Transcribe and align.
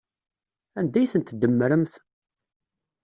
Anda 0.79 0.97
ay 0.99 1.07
tent-tdemmremt? 1.11 1.93